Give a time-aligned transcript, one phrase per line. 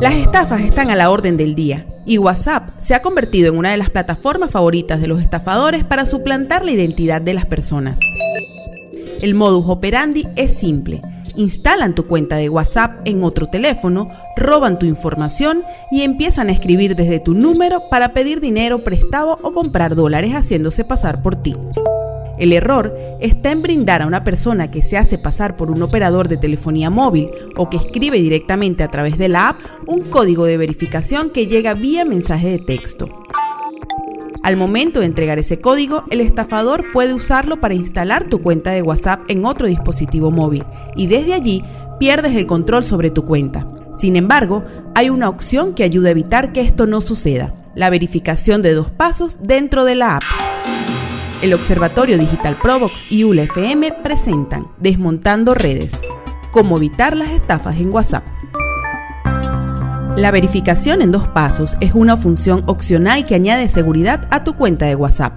[0.00, 3.72] Las estafas están a la orden del día y WhatsApp se ha convertido en una
[3.72, 7.98] de las plataformas favoritas de los estafadores para suplantar la identidad de las personas.
[9.20, 11.00] El modus operandi es simple.
[11.34, 16.94] Instalan tu cuenta de WhatsApp en otro teléfono, roban tu información y empiezan a escribir
[16.94, 21.54] desde tu número para pedir dinero prestado o comprar dólares haciéndose pasar por ti.
[22.38, 26.28] El error está en brindar a una persona que se hace pasar por un operador
[26.28, 30.56] de telefonía móvil o que escribe directamente a través de la app un código de
[30.56, 33.08] verificación que llega vía mensaje de texto.
[34.42, 38.82] Al momento de entregar ese código, el estafador puede usarlo para instalar tu cuenta de
[38.82, 40.64] WhatsApp en otro dispositivo móvil
[40.96, 41.64] y desde allí
[41.98, 43.66] pierdes el control sobre tu cuenta.
[43.98, 44.64] Sin embargo,
[44.94, 48.90] hay una opción que ayuda a evitar que esto no suceda, la verificación de dos
[48.90, 50.47] pasos dentro de la app.
[51.40, 56.00] El Observatorio Digital Provox y ULFM presentan Desmontando Redes.
[56.50, 58.24] Cómo evitar las estafas en WhatsApp.
[60.16, 64.86] La verificación en dos pasos es una función opcional que añade seguridad a tu cuenta
[64.86, 65.32] de WhatsApp.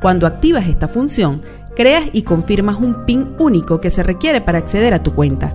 [0.00, 1.40] Cuando activas esta función,
[1.74, 5.52] creas y confirmas un PIN único que se requiere para acceder a tu cuenta.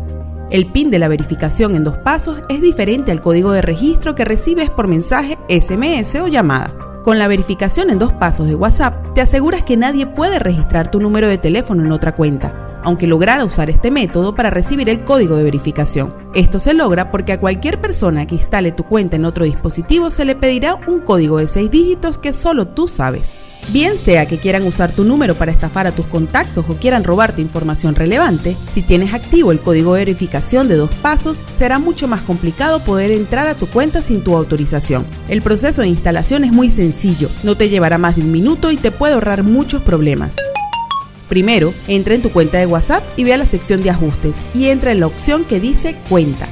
[0.51, 4.25] El PIN de la verificación en dos pasos es diferente al código de registro que
[4.25, 6.73] recibes por mensaje, SMS o llamada.
[7.07, 10.99] Con la verificación en dos pasos de WhatsApp, te aseguras que nadie puede registrar tu
[10.99, 15.37] número de teléfono en otra cuenta, aunque lograra usar este método para recibir el código
[15.37, 16.13] de verificación.
[16.35, 20.25] Esto se logra porque a cualquier persona que instale tu cuenta en otro dispositivo se
[20.25, 23.37] le pedirá un código de seis dígitos que solo tú sabes.
[23.69, 27.41] Bien sea que quieran usar tu número para estafar a tus contactos o quieran robarte
[27.41, 32.21] información relevante, si tienes activo el código de verificación de dos pasos, será mucho más
[32.21, 35.05] complicado poder entrar a tu cuenta sin tu autorización.
[35.27, 38.77] El proceso de instalación es muy sencillo, no te llevará más de un minuto y
[38.77, 40.35] te puede ahorrar muchos problemas.
[41.27, 44.67] Primero, entra en tu cuenta de WhatsApp y ve a la sección de ajustes y
[44.67, 46.47] entra en la opción que dice cuenta.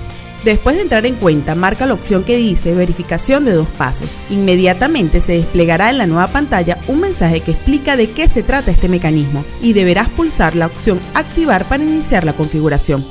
[0.45, 4.11] Después de entrar en cuenta, marca la opción que dice verificación de dos pasos.
[4.29, 8.69] Inmediatamente se desplegará en la nueva pantalla un mensaje que explica de qué se trata
[8.69, 13.03] este mecanismo y deberás pulsar la opción activar para iniciar la configuración.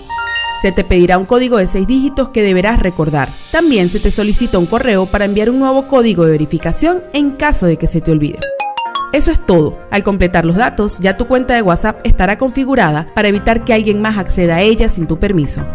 [0.62, 3.28] Se te pedirá un código de 6 dígitos que deberás recordar.
[3.50, 7.66] También se te solicita un correo para enviar un nuevo código de verificación en caso
[7.66, 8.38] de que se te olvide.
[9.12, 9.80] Eso es todo.
[9.90, 14.00] Al completar los datos, ya tu cuenta de WhatsApp estará configurada para evitar que alguien
[14.00, 15.66] más acceda a ella sin tu permiso.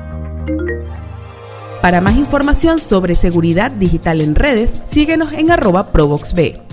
[1.81, 6.68] Para más información sobre seguridad digital en redes, síguenos en arroba ProvoxB.